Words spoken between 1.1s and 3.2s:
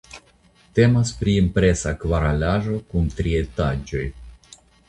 pri impresa kvaralaĵo kun